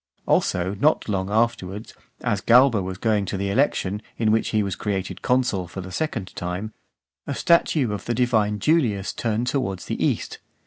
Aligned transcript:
Also 0.25 0.73
not 0.79 1.07
long 1.07 1.29
afterwards, 1.29 1.93
as 2.23 2.41
Galba 2.41 2.81
was 2.81 2.97
going 2.97 3.23
to 3.25 3.37
the 3.37 3.51
election, 3.51 4.01
in 4.17 4.31
which 4.31 4.47
he 4.47 4.63
was 4.63 4.75
created 4.75 5.21
consul 5.21 5.67
for 5.67 5.81
the 5.81 5.91
second 5.91 6.35
time, 6.35 6.73
a 7.27 7.35
statue 7.35 7.91
of 7.93 8.05
the 8.05 8.15
Divine 8.15 8.57
Julius 8.57 9.13
turned 9.13 9.45
towards 9.45 9.85
the 9.85 10.03
east. 10.03 10.39